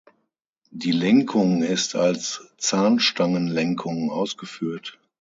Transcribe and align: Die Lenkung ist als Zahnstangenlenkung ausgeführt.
Die 0.71 0.93
Lenkung 0.93 1.61
ist 1.61 1.93
als 1.93 2.51
Zahnstangenlenkung 2.57 4.09
ausgeführt. 4.09 4.97